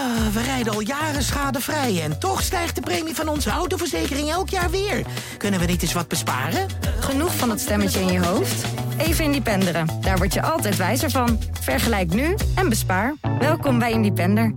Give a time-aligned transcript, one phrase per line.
[0.00, 4.48] Ah, we rijden al jaren schadevrij en toch stijgt de premie van onze autoverzekering elk
[4.48, 5.02] jaar weer.
[5.36, 6.66] Kunnen we niet eens wat besparen?
[7.00, 8.64] Genoeg van dat stemmetje in je hoofd?
[8.98, 9.86] Even Independeren.
[10.00, 11.38] Daar word je altijd wijzer van.
[11.60, 13.14] Vergelijk nu en bespaar.
[13.38, 14.54] Welkom bij Independer.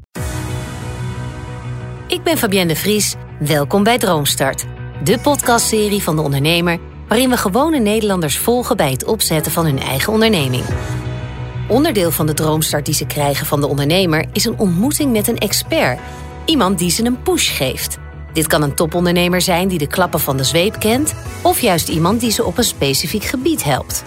[2.07, 3.15] Ik ben Fabienne de Vries.
[3.39, 4.65] Welkom bij Droomstart.
[5.03, 6.79] De podcastserie van de ondernemer...
[7.07, 10.63] waarin we gewone Nederlanders volgen bij het opzetten van hun eigen onderneming.
[11.68, 15.38] Onderdeel van de droomstart die ze krijgen van de ondernemer is een ontmoeting met een
[15.38, 16.00] expert.
[16.45, 17.98] Iemand die ze een push geeft.
[18.34, 22.20] Dit kan een topondernemer zijn die de klappen van de zweep kent, of juist iemand
[22.20, 24.04] die ze op een specifiek gebied helpt.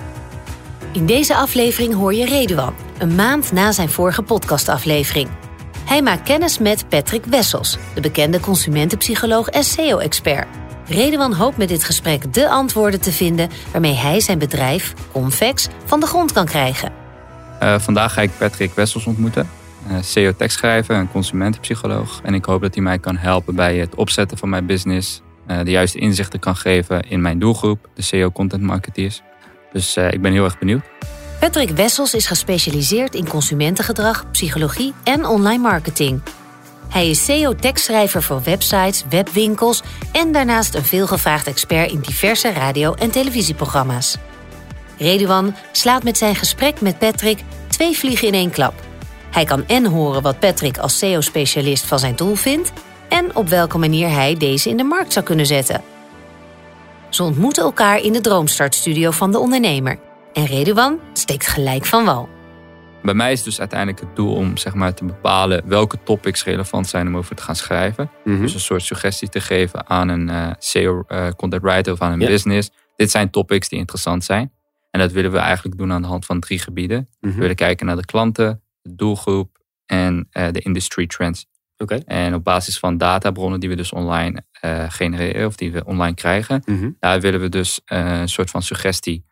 [0.93, 5.29] In deze aflevering hoor je Reduan, een maand na zijn vorige podcastaflevering.
[5.85, 10.47] Hij maakt kennis met Patrick Wessels, de bekende consumentenpsycholoog en SEO-expert.
[10.87, 16.01] Reduan hoopt met dit gesprek de antwoorden te vinden waarmee hij zijn bedrijf, Convex, van
[16.01, 17.06] de grond kan krijgen.
[17.63, 19.49] Uh, vandaag ga ik Patrick Wessels ontmoeten.
[19.91, 22.21] Uh, SEO-tekstschrijver, een consumentenpsycholoog.
[22.23, 25.23] En ik hoop dat hij mij kan helpen bij het opzetten van mijn business.
[25.51, 29.23] Uh, de juiste inzichten kan geven in mijn doelgroep, de SEO-content marketeers.
[29.73, 30.83] Dus ik ben heel erg benieuwd.
[31.41, 36.23] Patrick Wessels is gespecialiseerd in consumentengedrag, psychologie en online marketing.
[36.89, 43.11] Hij is SEO-tekstschrijver voor websites, webwinkels en daarnaast een veelgevraagd expert in diverse radio- en
[43.11, 44.17] televisieprogramma's.
[44.99, 48.75] Reduan slaat met zijn gesprek met Patrick twee vliegen in één klap.
[49.31, 52.73] Hij kan en horen wat Patrick als SEO-specialist van zijn doel vindt
[53.09, 55.83] en op welke manier hij deze in de markt zou kunnen zetten.
[57.09, 59.99] Ze ontmoeten elkaar in de Droomstartstudio van de ondernemer.
[60.33, 62.29] En Reduan steekt gelijk van wal.
[63.03, 66.89] Bij mij is dus uiteindelijk het doel om zeg maar, te bepalen welke topics relevant
[66.89, 68.11] zijn om over te gaan schrijven.
[68.25, 68.41] Mhm.
[68.41, 72.13] Dus een soort suggestie te geven aan een uh, SEO uh, content writer of aan
[72.13, 72.71] een business.
[72.97, 74.53] Dit zijn topics die interessant zijn.
[74.97, 77.09] En dat willen we eigenlijk doen aan de hand van drie gebieden.
[77.21, 77.39] We mhm.
[77.39, 81.47] willen kijken naar de klanten, de doelgroep en uh, de industry trends.
[81.77, 82.03] Okay.
[82.07, 86.15] En op basis van databronnen die we dus online uh, genereren of die we online
[86.15, 86.91] krijgen, mhm.
[86.99, 89.25] daar willen we dus uh, een soort van suggestie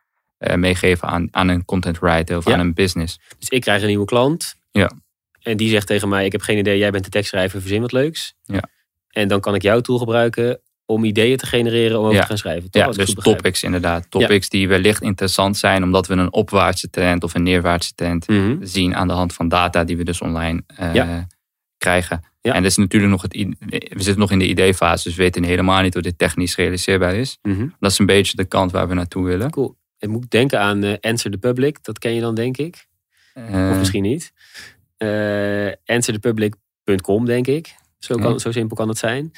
[0.55, 3.21] meegeven aan, aan een content writer of aan een business.
[3.39, 4.55] Dus ik krijg een nieuwe klant.
[4.71, 4.93] Ja.
[5.41, 7.93] En die zegt tegen mij: Ik heb geen idee, jij bent de tekstschrijver, verzin wat
[7.93, 8.35] leuks.
[8.43, 8.63] Ja.
[9.09, 12.39] En dan kan ik jouw tool gebruiken om ideeën te genereren om over te gaan
[12.39, 12.69] schrijven.
[12.71, 14.07] ja, dus topics inderdaad.
[14.11, 18.57] Topics die wellicht interessant zijn omdat we een opwaartse trend of een neerwaartse trend mhm.
[18.61, 21.19] zien aan de hand van data die we dus online uh,
[21.79, 22.25] krijgen.
[22.41, 23.33] En dat is natuurlijk nog het,
[23.69, 27.15] we zitten nog in de ideefase, dus we weten helemaal niet hoe dit technisch realiseerbaar
[27.15, 27.39] is.
[27.43, 27.69] Mhm.
[27.81, 29.51] Dat is een beetje de kant waar we naartoe willen.
[29.51, 29.77] Cool.
[29.99, 32.87] Ik moet denken aan uh, Answer the Public, dat ken je dan denk ik.
[33.35, 34.33] Uh, of misschien niet.
[35.85, 37.75] answerthepublic.com denk ik.
[37.99, 39.33] Zo, kan, zo simpel kan het zijn.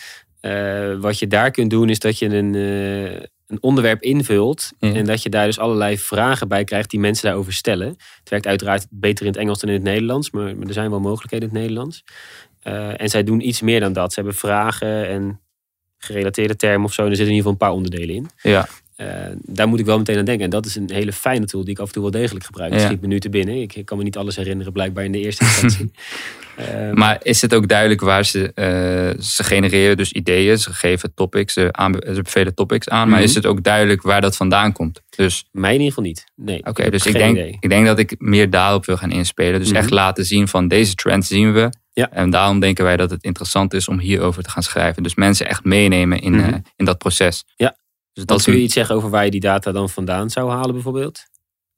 [0.47, 3.13] Uh, wat je daar kunt doen is dat je een, uh,
[3.47, 4.73] een onderwerp invult.
[4.79, 7.89] En dat je daar dus allerlei vragen bij krijgt die mensen daarover stellen.
[7.89, 10.31] Het werkt uiteraard beter in het Engels dan in het Nederlands.
[10.31, 12.05] Maar, maar er zijn wel mogelijkheden in het Nederlands.
[12.63, 14.13] Uh, en zij doen iets meer dan dat.
[14.13, 15.41] Ze hebben vragen en
[15.99, 17.03] gerelateerde termen of zo.
[17.03, 18.51] En er zitten in ieder geval een paar onderdelen in.
[18.51, 18.69] Ja.
[18.97, 19.07] Uh,
[19.43, 20.45] daar moet ik wel meteen aan denken.
[20.45, 22.73] En dat is een hele fijne tool die ik af en toe wel degelijk gebruik.
[22.73, 22.87] Het ja.
[22.87, 23.61] schiet me nu te binnen.
[23.61, 25.91] Ik, ik, kan me niet alles herinneren, blijkbaar in de eerste instantie.
[26.59, 31.15] uh, maar is het ook duidelijk waar ze, uh, ze genereren dus ideeën, ze geven
[31.15, 31.75] topics, ze,
[32.15, 33.09] ze bevelen topics aan.
[33.09, 35.03] Maar is het ook duidelijk waar dat vandaan komt?
[35.17, 36.25] Dus, Mij in ieder geval niet.
[36.35, 36.59] Nee.
[36.59, 37.57] Oké, okay, dus ik denk, idee.
[37.61, 39.61] ik denk dat ik meer daarop wil gaan inspelen.
[39.61, 41.71] Dus echt laten zien van deze trends zien we.
[41.93, 42.11] Ja.
[42.11, 45.03] En daarom denken wij dat het interessant is om hierover te gaan schrijven.
[45.03, 46.63] Dus mensen echt meenemen in, -hmm.
[46.77, 47.45] in dat proces.
[47.57, 47.77] Ja.
[48.17, 50.73] Dus dat kun je iets zeggen over waar je die data dan vandaan zou halen
[50.73, 51.27] bijvoorbeeld?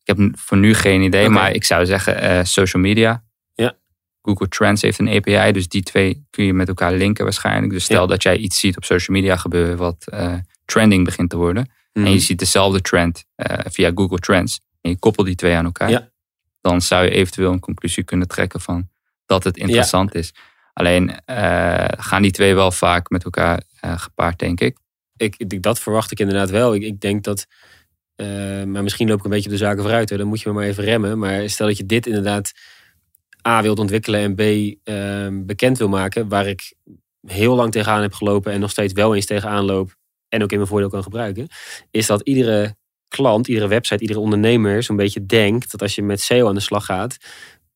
[0.04, 1.34] Ik heb voor nu geen idee, okay.
[1.34, 3.24] maar ik zou zeggen uh, social media.
[3.54, 3.76] Ja.
[4.22, 7.72] Google Trends heeft een API, dus die twee kun je met elkaar linken waarschijnlijk.
[7.72, 8.06] Dus stel ja.
[8.06, 10.34] dat jij iets ziet op social media gebeuren wat uh,
[10.64, 11.70] trending begint te worden.
[11.92, 12.04] Mm.
[12.04, 14.60] En je ziet dezelfde trend uh, via Google Trends.
[14.80, 15.90] En je koppelt die twee aan elkaar.
[15.90, 16.10] Ja.
[16.60, 18.88] Dan zou je eventueel een conclusie kunnen trekken van
[19.26, 20.34] dat het interessant is.
[20.72, 21.20] Alleen
[21.98, 24.76] gaan die twee wel vaak met elkaar gepaard, denk ik
[25.22, 26.74] ik, dat verwacht ik inderdaad wel.
[26.74, 27.46] Ik, ik denk dat,
[28.16, 28.26] uh,
[28.64, 30.10] maar misschien loop ik een beetje op de zaken vooruit.
[30.10, 30.16] Hè.
[30.16, 31.18] Dan moet je me maar even remmen.
[31.18, 32.52] Maar stel dat je dit inderdaad
[33.48, 36.28] A wilt ontwikkelen en B uh, bekend wil maken.
[36.28, 36.74] Waar ik
[37.26, 39.96] heel lang tegenaan heb gelopen en nog steeds wel eens tegenaan loop.
[40.28, 41.48] En ook in mijn voordeel kan gebruiken.
[41.90, 42.76] Is dat iedere
[43.08, 46.60] klant, iedere website, iedere ondernemer zo'n beetje denkt dat als je met SEO aan de
[46.60, 47.16] slag gaat,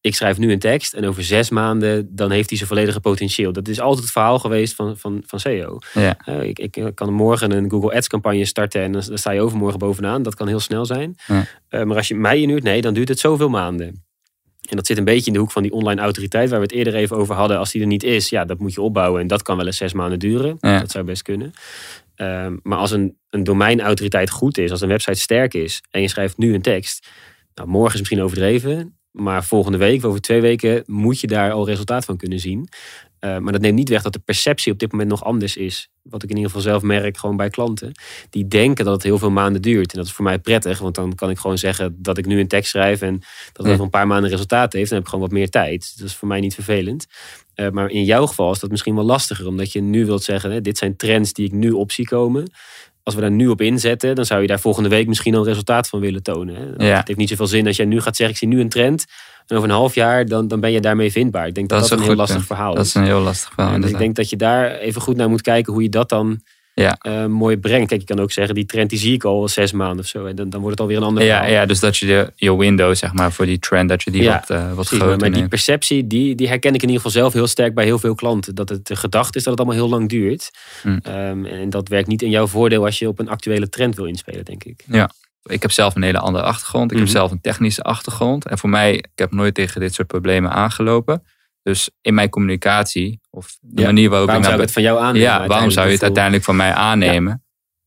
[0.02, 3.52] ik schrijf nu een tekst en over zes maanden dan heeft hij zijn volledige potentieel.
[3.52, 5.78] Dat is altijd het verhaal geweest van, van, van SEO.
[5.94, 6.16] Ja.
[6.28, 9.40] Uh, ik, ik kan morgen een Google Ads campagne starten en dan, dan sta je
[9.40, 10.22] overmorgen bovenaan.
[10.22, 11.14] Dat kan heel snel zijn.
[11.26, 11.46] Ja.
[11.70, 14.04] Uh, maar als je mij inhuurt, nee, dan duurt het zoveel maanden.
[14.68, 16.74] En dat zit een beetje in de hoek van die online autoriteit waar we het
[16.74, 17.58] eerder even over hadden.
[17.58, 19.20] Als die er niet is, ja, dat moet je opbouwen.
[19.20, 20.56] En dat kan wel eens zes maanden duren.
[20.60, 20.78] Ja.
[20.78, 21.52] Dat zou best kunnen.
[22.16, 26.08] Uh, maar als een, een domeinautoriteit goed is, als een website sterk is en je
[26.08, 27.08] schrijft nu een tekst.
[27.54, 28.96] Nou, morgen is misschien overdreven.
[29.12, 32.68] Maar volgende week, over twee weken, moet je daar al resultaat van kunnen zien.
[33.18, 35.90] Eh, maar dat neemt niet weg dat de perceptie op dit moment nog anders is.
[36.02, 37.92] Wat ik in ieder geval zelf merk, gewoon bij klanten.
[38.30, 39.92] Die denken dat het heel veel maanden duurt.
[39.92, 42.40] En dat is voor mij prettig, want dan kan ik gewoon zeggen dat ik nu
[42.40, 43.18] een tekst schrijf en
[43.52, 44.88] dat het over een paar maanden resultaat heeft.
[44.88, 45.92] Dan heb ik gewoon wat meer tijd.
[45.98, 47.06] Dat is voor mij niet vervelend.
[47.56, 50.50] Uh, maar in jouw geval is dat misschien wel lastiger, omdat je nu wilt zeggen:
[50.50, 52.50] hè, dit zijn trends die ik nu op zie komen
[53.02, 55.88] als we daar nu op inzetten, dan zou je daar volgende week misschien al resultaat
[55.88, 56.54] van willen tonen.
[56.54, 56.84] Hè?
[56.86, 59.04] Het heeft niet zoveel zin als jij nu gaat zeggen: ik zie nu een trend.
[59.46, 61.46] En over een half jaar, dan, dan ben je daarmee vindbaar.
[61.46, 62.76] Ik denk dat dat, een, heel lastig verhaal is.
[62.76, 63.80] Dat is een heel lastig verhaal.
[63.80, 66.40] dus ik denk dat je daar even goed naar moet kijken hoe je dat dan
[66.82, 66.98] ja.
[67.02, 67.88] Uh, mooi brengt.
[67.88, 70.24] Kijk, je kan ook zeggen, die trend die zie ik al zes maanden of zo.
[70.24, 71.52] En dan, dan wordt het alweer een ander ja, verhaal.
[71.52, 74.28] Ja, dus dat je de, je window, zeg maar, voor die trend, dat je die
[74.28, 77.32] wat, uh, wat groter Maar die perceptie, die, die herken ik in ieder geval zelf
[77.32, 78.54] heel sterk bij heel veel klanten.
[78.54, 80.50] Dat het de gedachte is dat het allemaal heel lang duurt.
[80.82, 81.00] Mm.
[81.08, 84.04] Um, en dat werkt niet in jouw voordeel als je op een actuele trend wil
[84.04, 84.84] inspelen, denk ik.
[84.86, 85.10] Ja.
[85.42, 86.90] Ik heb zelf een hele andere achtergrond.
[86.90, 87.16] Ik heb mhm.
[87.16, 88.46] zelf een technische achtergrond.
[88.46, 91.22] En voor mij, ik heb nooit tegen dit soort problemen aangelopen.
[91.62, 94.50] Dus in mijn communicatie, of de manier waarop waarom ik...
[94.50, 95.28] zou ik het van jou aannemen?
[95.28, 97.42] Ja, waarom zou je het uiteindelijk van mij aannemen?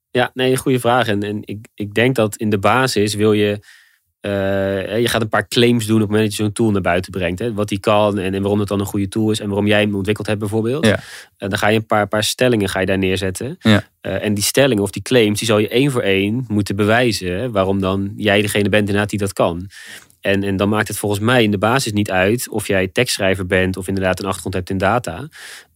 [0.10, 1.07] Ja, ja nee, goede vraag.
[1.07, 3.60] En, en ik, ik denk dat in de basis wil je
[4.25, 6.81] uh, je gaat een paar claims doen op het moment dat je zo'n tool naar
[6.81, 7.39] buiten brengt.
[7.39, 7.54] Hè?
[7.54, 9.81] Wat die kan en, en, waarom het dan een goede tool is en waarom jij
[9.81, 10.86] hem ontwikkeld hebt bijvoorbeeld.
[10.86, 10.94] Ja.
[10.94, 13.56] Uh, dan ga je een paar, paar stellingen ga je daar neerzetten.
[13.60, 13.83] Ja.
[14.01, 17.39] Uh, en die stellingen of die claims, die zal je één voor één moeten bewijzen.
[17.39, 17.51] Hè?
[17.51, 19.69] Waarom dan jij degene bent inderdaad die dat kan.
[20.25, 23.45] En, en dan maakt het volgens mij in de basis niet uit of jij tekstschrijver
[23.45, 25.27] bent of inderdaad een achtergrond hebt in data.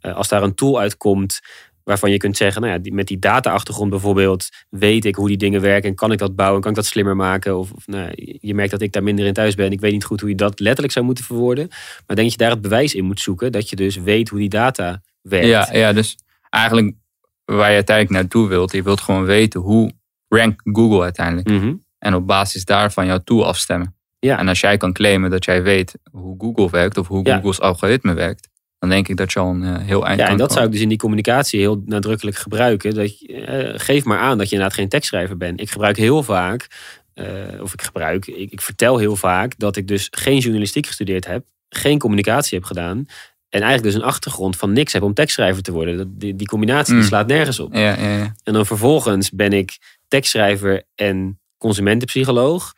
[0.01, 1.39] als daar een tool uitkomt
[1.83, 5.61] waarvan je kunt zeggen, nou ja, met die data-achtergrond bijvoorbeeld, weet ik hoe die dingen
[5.61, 7.57] werken en kan ik dat bouwen, kan ik dat slimmer maken?
[7.57, 8.11] Of, of nou,
[8.41, 9.71] je merkt dat ik daar minder in thuis ben.
[9.71, 11.67] Ik weet niet goed hoe je dat letterlijk zou moeten verwoorden.
[11.67, 14.39] Maar denk dat je daar het bewijs in moet zoeken, dat je dus weet hoe
[14.39, 15.47] die data werkt.
[15.47, 16.17] Ja, ja dus
[16.49, 16.95] eigenlijk
[17.45, 19.91] waar je uiteindelijk naartoe wilt, je wilt gewoon weten hoe
[20.27, 21.49] rankt Google uiteindelijk.
[21.49, 21.73] Mhm.
[21.97, 23.97] En op basis daarvan jouw tool afstemmen.
[24.19, 24.37] Ja.
[24.37, 28.13] En als jij kan claimen dat jij weet hoe Google werkt of hoe Google's algoritme
[28.13, 28.49] werkt,
[28.79, 30.71] dan denk ik dat je al een uh, heel eind Ja, en dat zou ik
[30.71, 32.95] dus in die communicatie heel nadrukkelijk gebruiken.
[32.95, 35.61] Dat je, uh, geef maar aan dat je inderdaad geen tekstschrijver bent.
[35.61, 36.67] Ik gebruik heel vaak,
[37.15, 41.25] uh, of ik gebruik, ik, ik, vertel heel vaak dat ik dus geen journalistiek gestudeerd
[41.25, 42.97] heb, geen communicatie heb gedaan.
[43.49, 46.17] En eigenlijk dus een achtergrond van niks heb om tekstschrijver te worden.
[46.17, 47.07] Die, die combinatie die mm.
[47.07, 47.73] slaat nergens op.
[47.73, 48.35] Ja, ja, ja.
[48.43, 49.77] En dan vervolgens ben ik
[50.07, 52.73] tekstschrijver en consumentenpsycholoog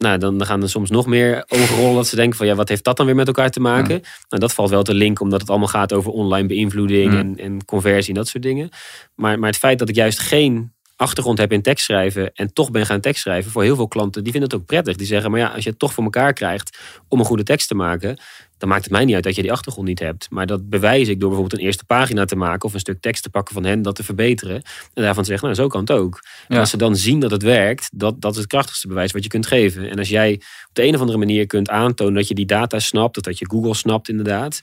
[0.00, 2.68] nou, dan gaan er soms nog meer ogen rollen dat ze denken van ja, wat
[2.68, 4.00] heeft dat dan weer met elkaar te maken?
[4.28, 7.64] Nou, dat valt wel te link omdat het allemaal gaat over online beïnvloeding en, en
[7.64, 8.68] conversie en dat soort dingen.
[9.14, 12.86] Maar, maar het feit dat ik juist geen achtergrond heb in tekstschrijven en toch ben
[12.86, 14.96] gaan tekstschrijven, voor heel veel klanten, die vinden het ook prettig.
[14.96, 17.68] Die zeggen, maar ja, als je het toch voor elkaar krijgt om een goede tekst
[17.68, 18.18] te maken,
[18.58, 20.30] dan maakt het mij niet uit dat je die achtergrond niet hebt.
[20.30, 23.22] Maar dat bewijs ik door bijvoorbeeld een eerste pagina te maken of een stuk tekst
[23.22, 24.54] te pakken van hen, dat te verbeteren.
[24.94, 26.20] En daarvan te zeggen, nou zo kan het ook.
[26.48, 29.22] En als ze dan zien dat het werkt, dat, dat is het krachtigste bewijs wat
[29.22, 29.90] je kunt geven.
[29.90, 30.34] En als jij
[30.68, 33.38] op de een of andere manier kunt aantonen dat je die data snapt, of dat
[33.38, 34.60] je Google snapt inderdaad,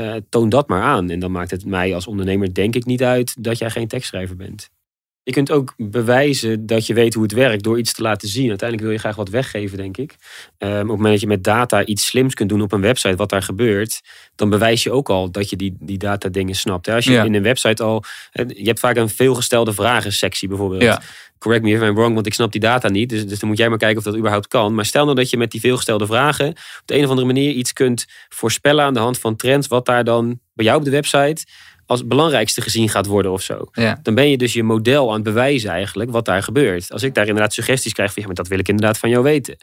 [0.00, 1.10] uh, toon dat maar aan.
[1.10, 4.36] En dan maakt het mij als ondernemer denk ik niet uit dat jij geen tekstschrijver
[4.36, 4.68] bent.
[5.28, 8.48] Je kunt ook bewijzen dat je weet hoe het werkt door iets te laten zien.
[8.48, 10.16] Uiteindelijk wil je graag wat weggeven, denk ik.
[10.58, 13.16] Um, op het moment dat je met data iets slims kunt doen op een website,
[13.16, 14.00] wat daar gebeurt,
[14.34, 16.88] dan bewijs je ook al dat je die, die data dingen snapt.
[16.88, 18.04] Als je in een website al.
[18.32, 20.82] Je hebt vaak een veelgestelde vragen sectie bijvoorbeeld.
[20.82, 21.02] Ja.
[21.38, 23.08] Correct me if I'm wrong, want ik snap die data niet.
[23.08, 24.74] Dus, dus dan moet jij maar kijken of dat überhaupt kan.
[24.74, 27.50] Maar stel nou dat je met die veelgestelde vragen op de een of andere manier
[27.50, 30.90] iets kunt voorspellen aan de hand van trends, wat daar dan bij jou op de
[30.90, 31.44] website
[31.88, 33.64] als het belangrijkste gezien gaat worden of zo.
[34.02, 36.92] Dan ben je dus je model aan het bewijzen eigenlijk wat daar gebeurt.
[36.92, 39.22] Als ik daar inderdaad suggesties krijg van ja, maar dat wil ik inderdaad van jou
[39.22, 39.56] weten.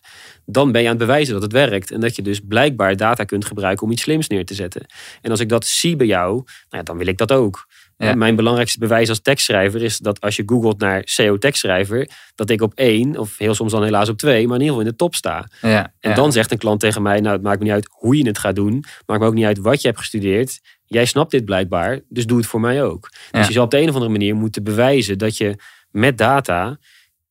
[0.45, 1.91] Dan ben je aan het bewijzen dat het werkt.
[1.91, 4.85] En dat je dus blijkbaar data kunt gebruiken om iets slims neer te zetten.
[5.21, 7.67] En als ik dat zie bij jou, nou ja, dan wil ik dat ook.
[7.97, 12.61] Mijn belangrijkste bewijs als tekstschrijver is dat als je googelt naar SEO tekstschrijver, dat ik
[12.61, 14.95] op één, of heel soms dan helaas op twee, maar in ieder geval in de
[14.95, 15.47] top sta.
[15.61, 18.17] Ja, en dan zegt een klant tegen mij, nou het maakt me niet uit hoe
[18.17, 20.59] je het gaat doen, maakt me ook niet uit wat je hebt gestudeerd.
[20.85, 23.09] Jij snapt dit blijkbaar, dus doe het voor mij ook.
[23.31, 25.55] Dus je zal op de een of andere manier moeten bewijzen dat je
[25.89, 26.77] met data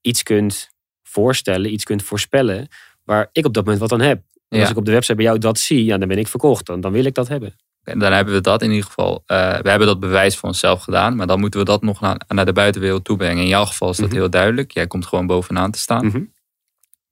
[0.01, 0.71] iets kunt
[1.03, 2.69] voorstellen, iets kunt voorspellen,
[3.03, 4.23] waar ik op dat moment wat aan heb.
[4.49, 6.67] En als ik op de website bij jou dat zie, ja, dan ben ik verkocht.
[6.67, 7.55] Dan, dan wil ik dat hebben.
[7.83, 9.23] En dan hebben we dat in ieder geval.
[9.27, 12.21] Uh, we hebben dat bewijs voor onszelf gedaan, maar dan moeten we dat nog naar,
[12.29, 13.43] naar de buitenwereld toe brengen.
[13.43, 14.17] In jouw geval is dat mhm.
[14.17, 14.73] heel duidelijk.
[14.73, 16.07] Jij komt gewoon bovenaan te staan.
[16.07, 16.23] Mhm.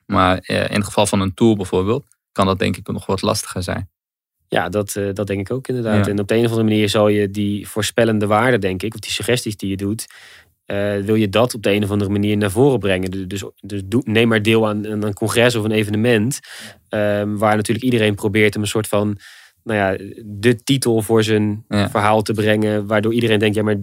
[0.07, 3.23] Maar uh, in het geval van een tool bijvoorbeeld, kan dat denk ik nog wat
[3.23, 3.91] lastiger zijn.
[4.53, 6.07] Ja, dat, uh, dat denk ik ook inderdaad.
[6.07, 9.01] En op de een of andere manier zal je die voorspellende waarde, denk ik, of
[9.01, 10.07] die suggesties die je doet,
[11.05, 13.29] wil je dat op de een of andere manier naar voren brengen.
[13.29, 16.41] Dus, dus doe, neem maar deel aan, aan, een congres of een evenement,
[16.89, 19.19] ehm, waar natuurlijk iedereen probeert om een soort van
[19.65, 22.87] nou ja, de titel voor zijn verhaal te brengen.
[22.87, 23.81] Waardoor iedereen denkt, ja, maar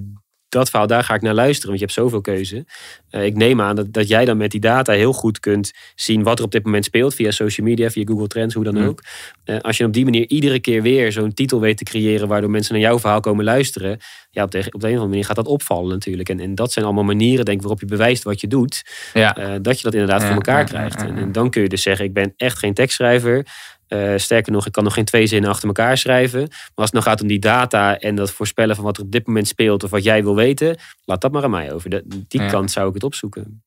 [0.49, 2.65] dat verhaal, daar ga ik naar luisteren, want je hebt zoveel keuze.
[3.11, 6.23] Uh, ik neem aan dat, dat jij dan met die data heel goed kunt zien
[6.23, 9.03] wat er op dit moment speelt, via social media, via Google Trends, hoe dan ook.
[9.45, 12.49] Uh, als je op die manier iedere keer weer zo'n titel weet te creëren, waardoor
[12.49, 13.97] mensen naar jouw verhaal komen luisteren,
[14.31, 16.29] ja, op de, op de een of andere manier gaat dat opvallen natuurlijk.
[16.29, 19.37] En, en dat zijn allemaal manieren, denk ik, waarop je bewijst wat je doet, Ja.
[19.39, 21.01] uh, dat je dat inderdaad Ja, voor elkaar ja, krijgt.
[21.01, 23.45] en dan kun je dus zeggen, ik ben echt geen tekstschrijver.
[23.89, 26.39] Uh, sterker nog, ik kan nog geen twee zinnen achter elkaar schrijven.
[26.39, 29.11] Maar als het nou gaat om die data en dat voorspellen van wat er op
[29.11, 31.89] dit moment speelt of wat jij wil weten, laat dat maar aan mij over.
[31.89, 32.47] De, die Ja.
[32.49, 33.63] kant zou ik het opzoeken.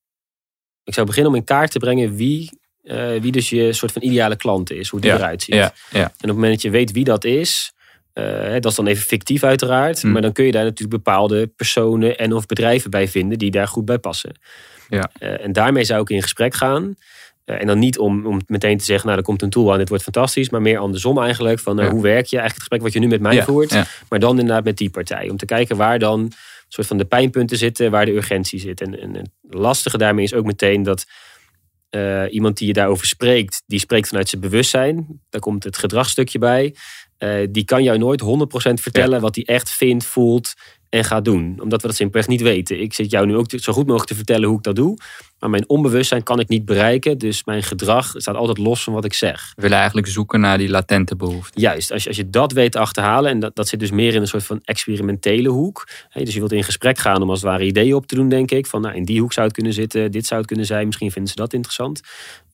[0.85, 4.02] Ik zou beginnen om in kaart te brengen wie, uh, wie dus je soort van
[4.02, 5.55] ideale klant is, hoe die Ja, eruit ziet.
[5.55, 5.73] Ja.
[5.91, 7.73] En op het moment dat je weet wie dat is,
[8.14, 10.12] uh, dat is dan even fictief uiteraard, Mm.
[10.12, 13.69] maar dan kun je daar natuurlijk bepaalde personen en of bedrijven bij vinden die daar
[13.69, 14.33] goed bij passen.
[14.88, 15.11] Ja.
[15.19, 16.95] En daarmee zou ik in gesprek gaan.
[17.47, 19.79] Uh, en dan niet om, om meteen te zeggen, nou er komt een tool aan,
[19.79, 20.51] dit wordt fantastisch.
[20.51, 21.91] Maar meer andersom eigenlijk, van Ja.
[21.91, 22.39] hoe werk je?
[22.39, 23.71] Eigenlijk het gesprek wat je nu met mij Ja, voert.
[23.71, 23.87] ja.
[24.09, 25.29] Maar dan inderdaad met die partij.
[25.29, 26.33] Om te kijken waar dan
[26.69, 28.81] soort van de pijnpunten zitten, waar de urgentie zit.
[28.81, 31.05] En, en het lastige daarmee is ook meteen dat
[31.91, 35.21] uh, iemand die je daarover spreekt, die spreekt vanuit zijn bewustzijn.
[35.31, 36.75] Daar komt het gedragsstukje bij.
[37.19, 38.25] Uh, die kan jou nooit 100%
[38.75, 40.55] vertellen wat hij echt vindt, voelt
[40.93, 41.59] en gaat doen.
[41.63, 42.81] Omdat we dat simpelweg niet weten.
[42.81, 44.97] Ik zit jou nu ook zo goed mogelijk te vertellen hoe ik dat doe.
[45.39, 47.19] Maar mijn onbewustzijn kan ik niet bereiken.
[47.19, 49.53] Dus mijn gedrag staat altijd los van wat ik zeg.
[49.55, 51.61] We willen eigenlijk zoeken naar die latente behoefte.
[51.61, 54.15] Juist, als je, als je dat weet te achterhalen, en dat, dat zit dus meer
[54.15, 55.89] in een soort van experimentele hoek.
[56.13, 58.51] Dus je wilt in gesprek gaan om als het ware ideeën op te doen, denk
[58.51, 58.67] ik.
[58.67, 60.87] Van nou, in die hoek zou het kunnen zitten, dit zou het kunnen zijn.
[60.87, 62.01] Misschien vinden ze dat interessant.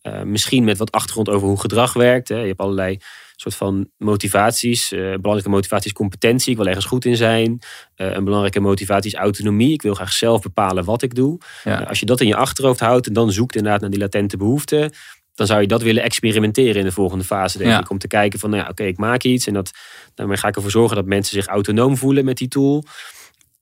[0.03, 2.29] Uh, misschien met wat achtergrond over hoe gedrag werkt.
[2.29, 2.41] Hè.
[2.41, 2.99] Je hebt allerlei
[3.41, 4.93] soort van motivaties.
[4.93, 6.51] Uh, een belangrijke motivatie is competentie.
[6.51, 7.59] Ik wil ergens goed in zijn.
[7.97, 9.73] Uh, een belangrijke motivatie is autonomie.
[9.73, 11.39] Ik wil graag zelf bepalen wat ik doe.
[11.65, 11.79] Ja.
[11.83, 14.93] als je dat in je achterhoofd houdt en dan zoekt inderdaad naar die latente behoeften
[15.35, 17.81] dan zou je dat willen experimenteren in de volgende fase, denk Ja.
[17.81, 17.91] ik.
[17.91, 19.47] Om te kijken van, nou ja, oké, ik maak iets.
[19.47, 19.71] En dat,
[20.15, 22.85] daarmee ga ik ervoor zorgen dat mensen zich autonoom voelen met die tool.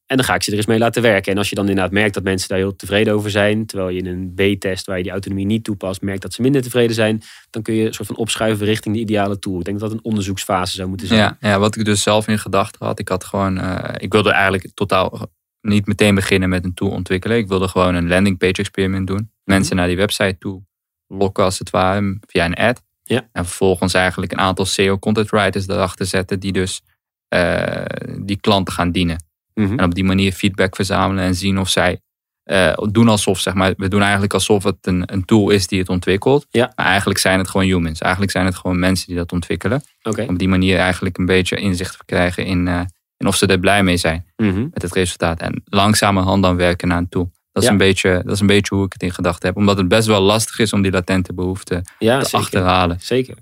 [0.06, 1.32] En dan ga ik ze er eens mee laten werken.
[1.32, 3.98] En als je dan inderdaad merkt dat mensen daar heel tevreden over zijn, terwijl je
[3.98, 7.22] in een B-test waar je die autonomie niet toepast, merkt dat ze minder tevreden zijn,
[7.50, 9.58] dan kun je een soort van opschuiven richting de ideale tool.
[9.58, 11.20] Ik denk dat dat een onderzoeksfase zou moeten zijn.
[11.20, 12.98] Ja, ja, wat ik dus zelf in gedachten had.
[12.98, 17.36] Ik had gewoon, eh, ik wilde eigenlijk totaal niet meteen beginnen met een tool ontwikkelen.
[17.36, 19.30] Ik wilde gewoon een landing page experiment doen.
[19.44, 20.62] Mensen naar die website toe
[21.06, 22.82] lokken als het ware via een ad.
[23.02, 23.28] Ja.
[23.32, 26.82] En vervolgens eigenlijk een aantal SEO content writers erachter zetten die dus
[27.28, 27.84] eh,
[28.20, 29.25] die klanten gaan dienen.
[29.60, 29.78] Mhm.
[29.78, 32.00] En op die manier feedback verzamelen en zien of zij
[32.42, 35.78] eh, doen alsof, zeg maar, we doen eigenlijk alsof het een, een tool is die
[35.78, 36.46] het ontwikkelt.
[36.50, 36.72] Ja.
[36.76, 38.00] Maar eigenlijk zijn het gewoon humans.
[38.00, 39.82] Eigenlijk zijn het gewoon mensen die dat ontwikkelen.
[40.02, 40.22] Oké.
[40.28, 42.68] Op die manier eigenlijk een beetje inzicht krijgen in,
[43.16, 44.60] in of ze er blij mee zijn Mhm.
[44.72, 45.40] met het resultaat.
[45.40, 47.30] En langzamerhand dan werken naar een tool.
[47.52, 49.56] Dat is, een beetje, dat is een beetje hoe ik het in gedachten heb.
[49.56, 52.38] Omdat het best wel lastig is om die latente behoeften Ja, te zeker.
[52.38, 52.96] achterhalen.
[53.00, 53.34] Zeker.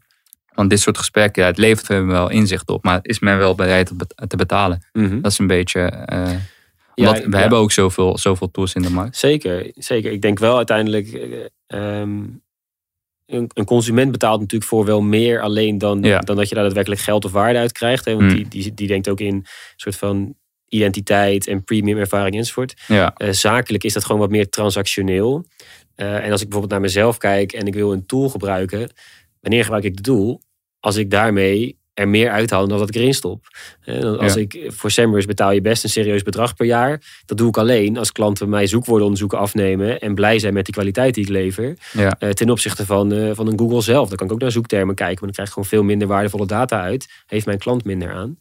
[0.54, 2.84] Want dit soort gesprekken, ja, het levert me wel inzicht op.
[2.84, 3.92] Maar is men wel bereid
[4.28, 4.84] te betalen?
[4.92, 5.20] Mhm.
[5.20, 5.80] Dat is een beetje...
[5.80, 6.30] eh,
[6.96, 7.38] Ja, we ja.
[7.38, 9.16] hebben ook zoveel, zoveel tools in de markt.
[9.16, 10.12] Zeker, zeker.
[10.12, 11.08] Ik denk wel uiteindelijk.
[11.12, 12.22] eh, ehm,
[13.26, 16.18] een, een consument betaalt natuurlijk voor wel meer alleen dan, Ja.
[16.18, 18.04] dan dat je daar daadwerkelijk geld of waarde uit krijgt.
[18.04, 18.14] Hè?
[18.16, 18.34] Want Mm.
[18.36, 19.46] die, die, die denkt ook in een
[19.76, 20.34] soort van
[20.68, 22.74] identiteit en premium ervaring enzovoort.
[22.86, 25.44] Ja, Eh, zakelijk is dat gewoon wat meer transactioneel.
[25.94, 28.90] En als ik bijvoorbeeld naar mezelf kijk en ik wil een tool gebruiken,
[29.44, 30.40] wanneer gebruik ik de tool?
[30.80, 33.46] Als ik daarmee er meer uithaal dan dat ik erin stop.
[33.84, 34.40] Eh, als Ja.
[34.40, 37.02] ik voor SEMrush betaal je best een serieus bedrag per jaar.
[37.26, 41.14] Dat doe ik alleen als klanten mij zoekwoordenonderzoeken afnemen en blij zijn met de kwaliteit
[41.14, 41.76] die ik lever.
[41.92, 44.08] ja, Eh, ten opzichte van, eh, van een Google zelf.
[44.08, 46.46] Dan kan ik ook naar zoektermen kijken, maar dan krijg ik gewoon veel minder waardevolle
[46.46, 47.22] data uit.
[47.26, 48.38] Heeft mijn klant minder aan.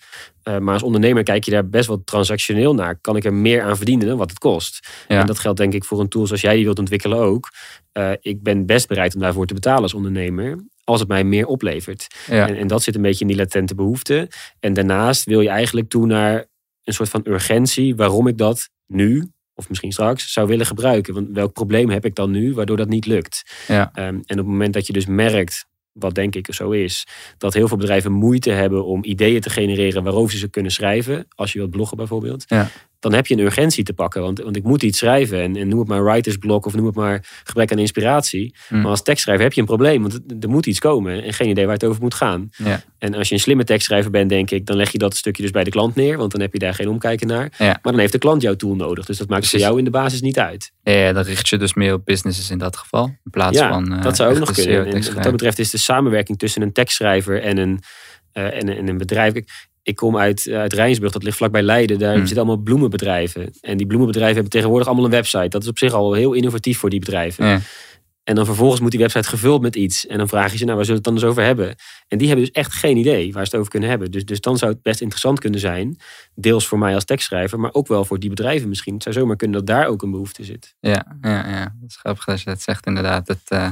[0.60, 2.98] Maar als ondernemer kijk je daar best wel transactioneel naar.
[3.02, 4.88] Kan ik er meer aan verdienen dan wat het kost?
[5.08, 5.20] Ja.
[5.20, 7.50] En dat geldt denk ik voor een tool zoals jij die wilt ontwikkelen ook.
[8.22, 10.64] Ik ben best bereid om daarvoor te betalen als ondernemer.
[10.84, 12.08] Als het mij meer oplevert.
[12.28, 12.48] ja.
[12.48, 14.30] En, en dat zit een beetje in die latente behoefte.
[14.60, 16.46] En daarnaast wil je eigenlijk toe naar
[16.84, 17.96] een soort van urgentie.
[17.96, 21.13] Waarom ik dat nu, of misschien straks, zou willen gebruiken.
[21.13, 23.44] Want welk probleem heb ik dan nu waardoor dat niet lukt?
[23.68, 23.92] Ja.
[23.94, 27.54] Ehm, en op het moment dat je dus merkt, wat denk ik zo is, dat
[27.54, 31.25] heel veel bedrijven moeite hebben om ideeën te genereren waarover ze kunnen schrijven.
[31.36, 32.44] Als je wilt bloggen bijvoorbeeld.
[32.48, 32.70] Ja.
[33.04, 34.22] Dan heb je een urgentie te pakken.
[34.22, 35.42] Want, want ik moet iets schrijven.
[35.42, 38.56] En, en noem het maar writersblok of noem het maar gebrek aan inspiratie.
[38.68, 38.82] Hmm.
[38.82, 40.02] Maar als tekstschrijver heb je een probleem.
[40.02, 41.24] Want er- moet iets komen.
[41.24, 42.50] En geen idee waar het over moet gaan.
[42.58, 42.84] Ja.
[42.98, 45.52] En als je een slimme tekstschrijver bent, denk ik, dan leg je dat stukje dus
[45.52, 46.18] bij de klant neer.
[46.18, 47.52] Want dan heb je daar geen omkijken naar.
[47.58, 47.66] Ja.
[47.66, 49.06] Maar dan heeft de klant jouw tool nodig.
[49.06, 50.72] Dus dat maakt voor jou in de basis niet uit.
[50.84, 53.06] Ja, dan richt je dus meer op businesses in dat geval.
[53.06, 53.94] In plaats ja, van.
[53.94, 54.86] eh, dat zou ook nog kunnen.
[54.86, 57.80] En wat dat betreft is de samenwerking tussen een tekstschrijver en een,
[58.32, 59.34] eh, en, een- en een bedrijf.
[59.34, 59.50] Kijk,
[59.84, 62.00] Ik kom uit, uit Rijnsburg, dat ligt vlakbij Leiden.
[62.00, 62.25] Daar Hmm.
[62.25, 63.54] zitten allemaal bloemenbedrijven.
[63.62, 65.48] En die bloemenbedrijven hebben tegenwoordig allemaal een website.
[65.48, 67.46] Dat is op zich al heel innovatief voor die bedrijven.
[67.46, 67.60] Ja.
[68.24, 70.08] En dan vervolgens moet die website gevuld met iets.
[70.08, 71.75] En dan vraag je ze, nou, waar zullen we het dan eens over hebben?
[72.08, 74.12] En die hebben dus echt geen idee waar ze het over kunnen hebben.
[74.12, 75.98] Dus, dus dan zou het best interessant kunnen zijn.
[76.36, 78.94] Deels voor mij als tekstschrijver, maar ook wel voor die bedrijven misschien.
[78.94, 80.75] Het zou zomaar kunnen dat daar ook een behoefte zit.
[80.80, 81.75] Ja, ja, ja.
[81.80, 83.28] dat is grappig dat je dat zegt inderdaad.
[83.28, 83.72] Het uh,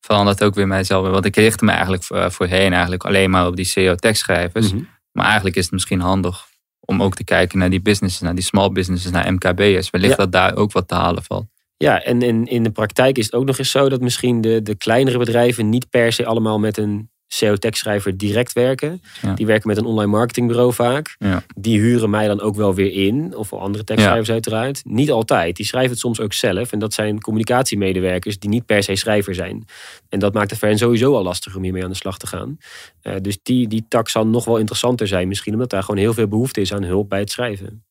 [0.00, 1.08] verandert ook weer mijzelf.
[1.08, 4.72] Want ik richtte me eigenlijk voorheen eigenlijk alleen maar op die SEO-tekstschrijvers.
[4.72, 4.82] Mhm.
[5.20, 6.46] Maar eigenlijk is het misschien handig
[6.80, 9.90] om ook te kijken naar die businesses, naar die small businesses, naar MKB'ers.
[9.90, 11.46] Wellicht dat daar ook wat te halen valt.
[11.76, 14.62] Ja, en in, in de praktijk is het ook nog eens zo dat misschien de,
[14.62, 19.02] de kleinere bedrijven niet per se allemaal met een SEO-tekstschrijver direct werken.
[19.34, 21.16] Die werken met een online marketingbureau vaak.
[21.18, 21.42] Ja.
[21.56, 23.36] Die huren mij dan ook wel weer in.
[23.36, 24.80] Of andere tekstschrijvers uiteraard.
[24.84, 25.56] Niet altijd.
[25.56, 26.72] Die schrijven het soms ook zelf.
[26.72, 29.64] En dat zijn communicatiemedewerkers die niet per se schrijver zijn.
[30.08, 32.26] En dat maakt het voor hen sowieso al lastig om hiermee aan de slag te
[32.26, 32.58] gaan.
[33.02, 35.52] Uh, dus die, die tak zal nog wel interessanter zijn misschien.
[35.52, 37.84] Omdat daar gewoon heel veel behoefte is aan hulp bij het schrijven.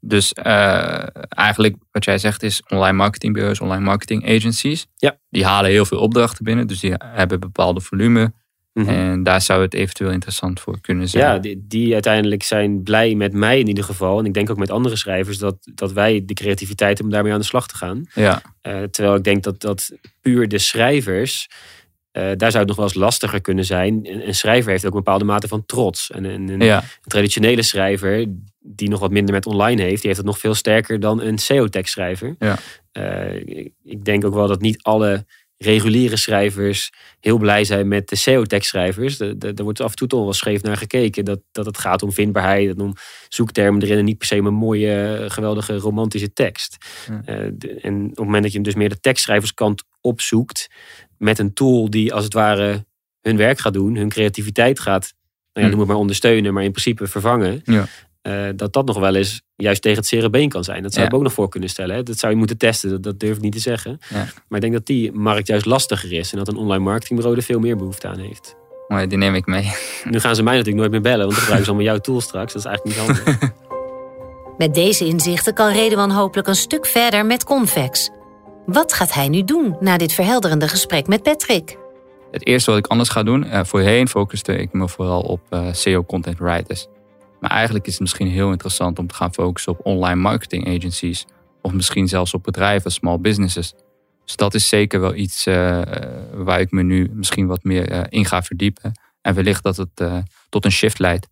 [0.00, 4.86] Dus uh, eigenlijk wat jij zegt is online marketingbureaus, online marketing agencies.
[4.96, 5.18] Ja.
[5.30, 6.66] Die halen heel veel opdrachten binnen.
[6.66, 8.32] Dus die hebben bepaalde volume.
[8.76, 8.88] Mhm.
[8.88, 11.24] En daar zou het eventueel interessant voor kunnen zijn.
[11.24, 14.18] Ja, die, die, uiteindelijk zijn blij met mij in ieder geval.
[14.18, 17.32] En ik denk ook met andere schrijvers dat, dat wij de creativiteit hebben om daarmee
[17.32, 18.06] aan de slag te gaan.
[18.14, 18.42] Ja.
[18.62, 21.48] Uh, terwijl ik denk dat, dat puur de schrijvers
[22.12, 24.00] uh, daar zou het nog wel eens lastiger kunnen zijn.
[24.02, 26.10] Een, een, schrijver heeft ook een bepaalde mate van trots.
[26.10, 26.84] En een, een, ja.
[27.02, 28.26] traditionele schrijver,
[28.58, 31.38] die nog wat minder met online heeft, die heeft het nog veel sterker dan een
[31.38, 32.36] SEO-tekstschrijver.
[32.38, 32.58] Ja.
[32.92, 35.24] Uh, ik denk ook wel dat niet alle
[35.58, 39.16] reguliere schrijvers heel blij zijn met de SEO-tekstschrijvers.
[39.16, 41.24] Daar wordt af en toe toch wel scheef naar gekeken.
[41.24, 42.94] Dat, dat het gaat om vindbaarheid en om
[43.28, 43.98] zoektermen erin.
[43.98, 46.76] En niet per se een mooie, geweldige, romantische tekst.
[47.08, 47.34] Ja.
[47.34, 47.44] Uh,
[47.82, 50.68] en op het moment dat je dus meer de tekstschrijverskant opzoekt.
[51.18, 52.84] met een tool die als het ware
[53.20, 55.14] hun werk gaat doen, hun creativiteit gaat.
[55.52, 57.60] Nou ja, noem het maar ondersteunen, maar in principe vervangen.
[57.64, 57.86] Ja.
[58.26, 60.82] Uh, dat dat nog wel eens juist tegen het cerebeen kan zijn.
[60.82, 61.10] Dat zou Ja.
[61.10, 61.96] ik ook nog voor kunnen stellen.
[61.96, 62.02] Hè?
[62.02, 63.98] Dat zou je moeten testen, dat, dat durf ik niet te zeggen.
[64.08, 64.16] Ja.
[64.16, 66.32] Maar ik denk dat die markt juist lastiger is.
[66.32, 68.56] En dat een online marketingbureau er veel meer behoefte aan heeft.
[68.88, 69.72] Maar die neem ik mee.
[70.04, 72.20] Nu gaan ze mij natuurlijk nooit meer bellen, want dan gebruiken ze allemaal jouw tool
[72.20, 72.52] straks.
[72.52, 73.38] Dat is eigenlijk niet handig.
[74.58, 78.10] Met deze inzichten kan Redewan hopelijk een stuk verder met Convex.
[78.66, 81.78] Wat gaat hij nu doen na dit verhelderende gesprek met Patrick?
[82.30, 85.66] Het eerste wat ik anders ga doen, eh, voorheen focuste ik me vooral op eh,
[85.72, 86.86] SEO content writers.
[87.40, 91.24] Maar eigenlijk is het misschien heel interessant om te gaan focussen op online marketing agencies.
[91.62, 93.74] Of misschien zelfs op bedrijven, small businesses.
[94.24, 95.82] Dus dat is zeker wel iets eh,
[96.32, 98.92] waar ik me nu misschien wat meer eh, in ga verdiepen.
[99.20, 100.18] En wellicht dat het eh,
[100.48, 101.28] tot een shift leidt.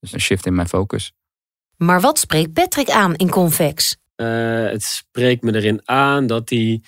[0.00, 1.12] Dus een shift in mijn focus.
[1.76, 3.96] Maar wat spreekt Patrick aan in Convex?
[4.14, 4.26] Eh,
[4.64, 6.82] het spreekt me erin aan dat hij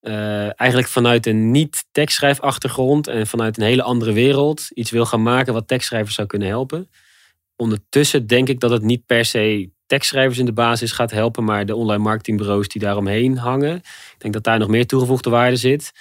[0.00, 5.52] eh, eigenlijk vanuit een niet-tekstschrijfachtergrond en vanuit een hele andere wereld iets wil gaan maken
[5.52, 6.90] wat tekstschrijvers zou kunnen helpen.
[7.62, 11.66] Ondertussen denk ik dat het niet per se tekstschrijvers in de basis gaat helpen, maar
[11.66, 13.76] de online marketingbureaus die daaromheen hangen.
[13.76, 15.92] Ik denk dat daar nog meer toegevoegde waarde zit.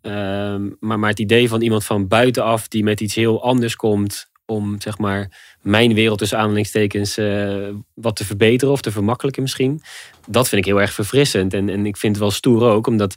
[0.00, 4.30] Ehm, maar, maar het idee van iemand van buitenaf die met iets heel anders komt
[4.46, 9.82] om zeg maar mijn wereld tussen aanhalingstekens eh, wat te verbeteren of te vermakkelijken misschien.
[10.26, 11.54] Dat vind ik heel erg verfrissend.
[11.54, 13.14] En, en ik vind het wel stoer ook, omdat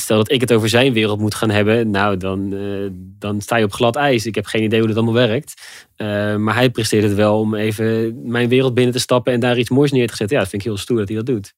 [0.00, 3.56] stel dat ik het over zijn wereld moet gaan hebben, nou dan, eh, dan sta
[3.56, 4.26] je op glad ijs.
[4.26, 5.54] Ik heb geen idee hoe dat allemaal werkt.
[5.96, 9.58] Eh, maar hij presteert het wel om even mijn wereld binnen te stappen en daar
[9.58, 10.36] iets moois neer te zetten.
[10.36, 11.54] Ja, dat vind ik heel stoer dat hij dat doet.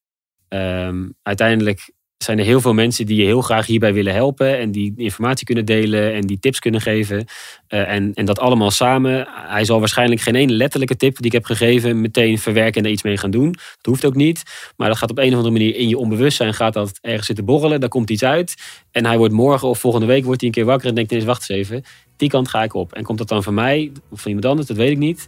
[0.47, 1.91] Ehm, uiteindelijk
[2.23, 4.59] zijn er heel veel mensen die je heel graag hierbij willen helpen.
[4.59, 7.17] En die informatie kunnen delen en die tips kunnen geven.
[7.69, 9.27] Uh, en, en dat allemaal samen.
[9.29, 12.93] Hij zal waarschijnlijk geen één letterlijke tip die ik heb gegeven meteen verwerken en er
[12.93, 13.51] iets mee gaan doen.
[13.51, 14.43] Dat hoeft ook niet.
[14.77, 16.53] Maar dat gaat op een of andere manier in je onbewustzijn.
[16.53, 17.79] Gaat dat ergens zitten borrelen.
[17.79, 18.55] Daar komt iets uit.
[18.91, 21.27] En hij wordt morgen of volgende week wordt hij een keer wakker en denkt ineens
[21.27, 21.83] wacht eens even.
[22.17, 22.93] Die kant ga ik op.
[22.93, 24.67] En komt dat dan van mij of van iemand anders?
[24.67, 25.27] Dat weet ik niet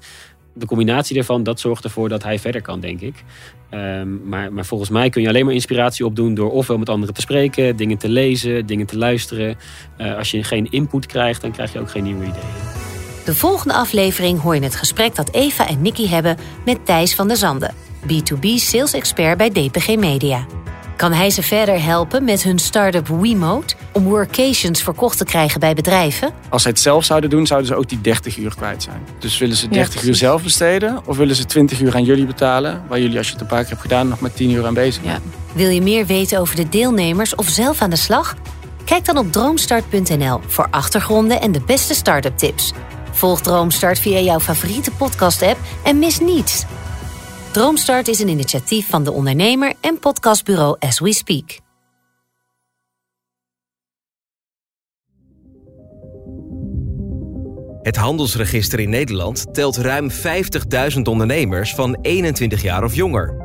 [0.54, 3.24] de combinatie daarvan, dat zorgt ervoor dat hij verder kan, denk ik.
[3.72, 7.14] Um, maar, maar volgens mij kun je alleen maar inspiratie opdoen door ofwel met anderen
[7.14, 9.58] te spreken, dingen te lezen, dingen te luisteren.
[9.98, 12.74] Uh, als je geen input krijgt, dan krijg je ook geen nieuwe ideeën.
[13.26, 17.28] De volgende aflevering hoor je het gesprek dat Eva en Nicky hebben met Thijs van
[17.28, 20.46] der Zanden, B2B sales expert bij DPG Media.
[20.96, 25.74] Kan hij ze verder helpen met hun start-up WeMode om workations verkocht te krijgen bij
[25.74, 26.34] bedrijven?
[26.50, 29.02] Als zij het zelf zouden doen, zouden ze ook die 30 uur kwijt zijn.
[29.20, 32.26] Dus willen ze 30 Ja, uur zelf besteden of willen ze 20 uur aan jullie
[32.26, 34.66] betalen, waar jullie als je het een paar keer hebt gedaan nog met 10 uur
[34.66, 35.24] aan bezig bent?
[35.54, 38.36] Wil je meer weten over de deelnemers of zelf aan de slag?
[38.86, 42.74] Kijk dan op droomstart.nl voor achtergronden en de beste start-up tips.
[43.12, 46.66] Volg Droomstart via jouw favoriete podcast-app en mis niets.
[47.54, 51.60] Droomstart is een initiatief van de ondernemer en podcastbureau As We Speak.
[57.82, 63.36] Het handelsregister in Nederland telt ruim 50.000 ondernemers van 21 jaar of jonger.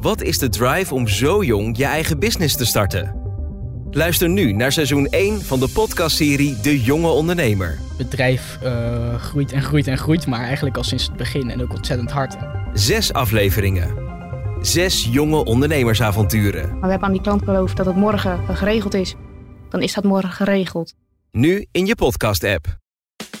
[0.00, 3.18] Wat is de drive om zo jong je eigen business te starten?
[3.90, 7.78] Luister nu naar seizoen 1 van de podcastserie De Jonge Ondernemer.
[7.96, 11.62] Het bedrijf uh, groeit en groeit en groeit, maar eigenlijk al sinds het begin en
[11.62, 12.36] ook ontzettend hard.
[12.72, 13.94] Zes afleveringen.
[14.60, 16.68] Zes jonge ondernemersavonturen.
[16.70, 19.14] Maar we hebben aan die klant beloofd dat het morgen geregeld is.
[19.68, 20.94] Dan is dat morgen geregeld.
[21.30, 22.66] Nu in je podcast-app.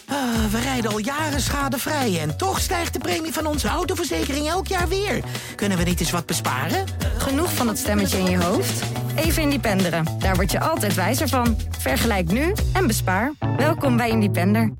[0.06, 4.66] Ah, we rijden al jaren schadevrij en toch stijgt de premie van onze autoverzekering elk
[4.66, 5.24] jaar weer.
[5.54, 6.84] Kunnen we niet eens wat besparen?
[7.18, 8.82] Genoeg van dat stemmetje in je hoofd?
[9.16, 10.04] Even Independeren.
[10.18, 11.56] Daar word je altijd wijzer van.
[11.78, 13.32] Vergelijk nu en bespaar.
[13.56, 14.72] Welkom bij Independer.